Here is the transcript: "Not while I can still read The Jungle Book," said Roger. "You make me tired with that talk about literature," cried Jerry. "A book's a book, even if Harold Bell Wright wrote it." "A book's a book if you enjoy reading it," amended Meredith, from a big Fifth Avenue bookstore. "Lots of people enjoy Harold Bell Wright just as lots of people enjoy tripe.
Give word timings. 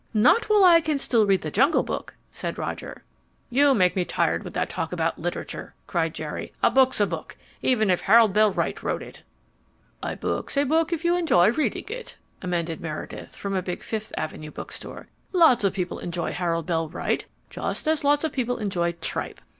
"Not 0.15 0.45
while 0.49 0.63
I 0.63 0.81
can 0.81 0.97
still 0.97 1.27
read 1.27 1.43
The 1.43 1.51
Jungle 1.51 1.83
Book," 1.83 2.15
said 2.31 2.57
Roger. 2.57 3.03
"You 3.51 3.75
make 3.75 3.95
me 3.95 4.03
tired 4.03 4.41
with 4.41 4.55
that 4.55 4.67
talk 4.67 4.91
about 4.91 5.19
literature," 5.19 5.75
cried 5.85 6.15
Jerry. 6.15 6.51
"A 6.63 6.71
book's 6.71 6.99
a 6.99 7.05
book, 7.05 7.37
even 7.61 7.91
if 7.91 8.01
Harold 8.01 8.33
Bell 8.33 8.51
Wright 8.51 8.81
wrote 8.81 9.03
it." 9.03 9.21
"A 10.01 10.15
book's 10.15 10.57
a 10.57 10.63
book 10.63 10.91
if 10.91 11.05
you 11.05 11.15
enjoy 11.15 11.51
reading 11.51 11.85
it," 11.89 12.17
amended 12.41 12.81
Meredith, 12.81 13.35
from 13.35 13.53
a 13.53 13.61
big 13.61 13.83
Fifth 13.83 14.11
Avenue 14.17 14.49
bookstore. 14.49 15.07
"Lots 15.33 15.63
of 15.63 15.73
people 15.73 15.99
enjoy 15.99 16.31
Harold 16.31 16.65
Bell 16.65 16.89
Wright 16.89 17.23
just 17.51 17.87
as 17.87 18.03
lots 18.03 18.23
of 18.23 18.31
people 18.33 18.57
enjoy 18.57 18.93
tripe. 18.93 19.39